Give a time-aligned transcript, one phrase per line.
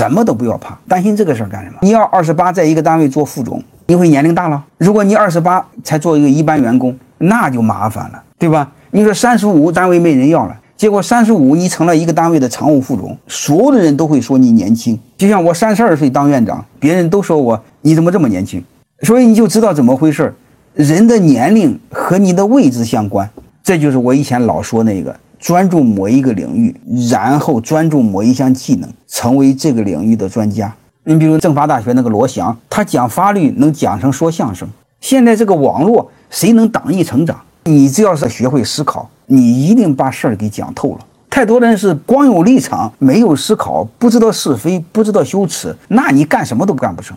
[0.00, 1.76] 什么都不要怕，担心这个事儿干什么？
[1.82, 8.72] 你要二十八在一个单位做副总，你会年龄大了；如果你二十八才做一个一般员工，那就麻烦了，对吧？
[8.92, 14.98] 你说三十五单位没人要了，结果三十五你成了一个单位的常务副总，所有的人都会说你年轻。
[15.18, 18.64] 就像我三十二岁当院长，别人都说我你怎么这么年轻？
[19.02, 20.34] 所以你就知道怎么回事儿
[20.72, 23.28] 人的年龄和你的位置相关。
[23.62, 25.14] 这就是我以前老说那个。
[25.40, 26.74] 专注某一个领域，
[27.10, 30.72] 然后专注某一项技能，成为这个领域的专家。
[31.04, 34.68] 你比如政法大学那个罗翔，他讲法律能讲成说相声。
[35.00, 37.40] 现在这个网络，谁能党一成长？
[37.64, 40.98] 你只要是学会思考，你一定把事儿给讲透了。
[41.30, 47.16] 太多人是光有立场，没有思考，不知道是非，不知道羞耻，那你干什么都干不成。